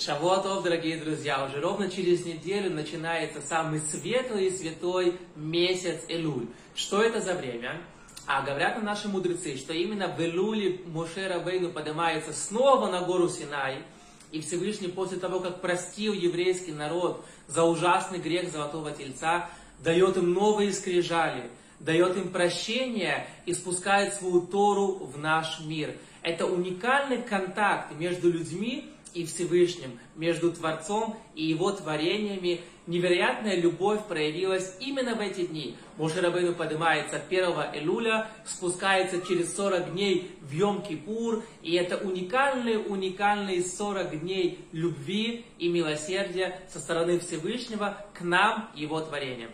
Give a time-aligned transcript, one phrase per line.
[0.00, 6.46] Шавуатов, дорогие друзья, уже ровно через неделю начинается самый светлый и святой месяц Элуль.
[6.74, 7.82] Что это за время?
[8.26, 13.28] А говорят нам наши мудрецы, что именно в Элуле Моше Рабейну поднимается снова на гору
[13.28, 13.82] Синай,
[14.32, 20.32] и Всевышний после того, как простил еврейский народ за ужасный грех Золотого Тельца, дает им
[20.32, 25.94] новые скрижали, дает им прощение и спускает свою Тору в наш мир.
[26.22, 34.76] Это уникальный контакт между людьми, и Всевышним, между Творцом и Его творениями, невероятная любовь проявилась
[34.80, 35.76] именно в эти дни.
[35.96, 43.62] Моше Рабейну поднимается 1 Элуля, спускается через 40 дней в Йом-Кипур, и это уникальные, уникальные
[43.62, 49.50] 40 дней любви и милосердия со стороны Всевышнего к нам, Его творениям.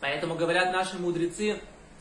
[0.00, 1.60] Поэтому говорят наши мудрецы,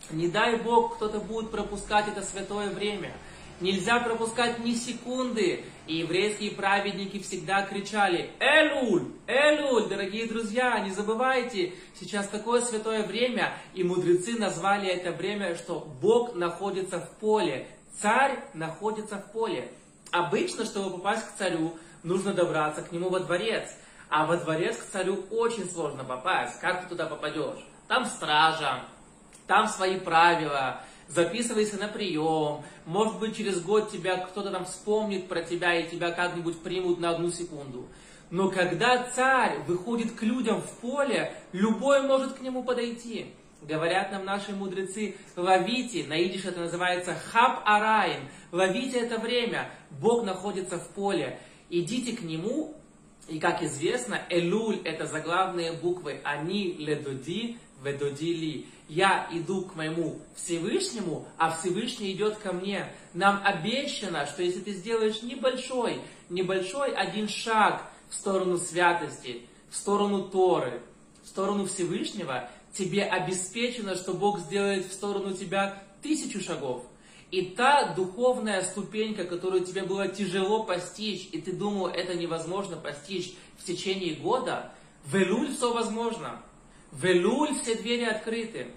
[0.09, 3.11] не дай Бог кто-то будет пропускать это святое время–
[3.61, 5.63] Нельзя пропускать ни секунды.
[5.85, 9.11] И еврейские праведники всегда кричали «Элуль!
[9.27, 15.79] Элуль!» Дорогие друзья, не забывайте, сейчас такое святое время, и мудрецы назвали это время, что
[16.01, 17.67] Бог находится в поле,
[17.99, 19.71] царь находится в поле.
[20.11, 23.69] Обычно, чтобы попасть к царю, нужно добраться к нему во дворец.
[24.09, 26.59] А во дворец к царю очень сложно попасть.
[26.59, 27.65] Как ты туда попадешь?
[27.87, 28.83] Там стража,
[29.47, 30.81] там свои правила,
[31.13, 36.11] записывайся на прием, может быть через год тебя кто-то там вспомнит про тебя и тебя
[36.11, 37.87] как-нибудь примут на одну секунду.
[38.29, 43.33] Но когда царь выходит к людям в поле, любой может к нему подойти.
[43.61, 50.23] Говорят нам наши мудрецы, ловите, на идиш это называется хаб арайн, ловите это время, Бог
[50.23, 52.73] находится в поле, идите к нему,
[53.27, 58.67] и как известно, Элуль это заглавные буквы, они ледоди, ведодили.
[58.87, 62.91] Я иду к моему Всевышнему, а Всевышний идет ко мне.
[63.13, 70.29] Нам обещано, что если ты сделаешь небольшой, небольшой один шаг в сторону святости, в сторону
[70.29, 70.81] Торы,
[71.23, 76.83] в сторону Всевышнего, тебе обеспечено, что Бог сделает в сторону тебя тысячу шагов.
[77.31, 83.33] И та духовная ступенька, которую тебе было тяжело постичь, и ты думал, это невозможно постичь
[83.57, 84.73] в течение года,
[85.05, 86.41] в Элуль все возможно.
[86.91, 88.67] В Элуль все двери открыты.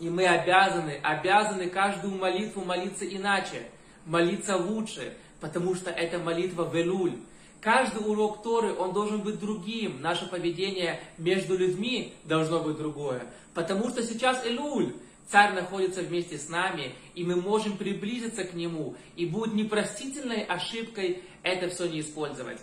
[0.00, 3.68] И мы обязаны, обязаны каждую молитву молиться иначе,
[4.04, 7.16] молиться лучше, потому что это молитва в Элуль.
[7.60, 10.00] Каждый урок Торы, он должен быть другим.
[10.00, 13.22] Наше поведение между людьми должно быть другое.
[13.54, 14.94] Потому что сейчас Элуль,
[15.28, 21.22] Царь находится вместе с нами, и мы можем приблизиться к Нему, и будет непростительной ошибкой
[21.42, 22.58] это все не использовать.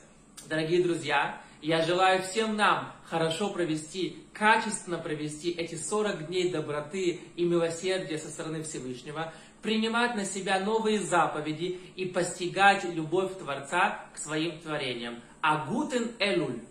[0.47, 7.43] Дорогие друзья, я желаю всем нам хорошо провести, качественно провести эти 40 дней доброты и
[7.43, 14.59] милосердия со стороны Всевышнего, принимать на себя новые заповеди и постигать любовь Творца к своим
[14.59, 15.21] творениям.
[15.41, 16.61] Агутен Элуль.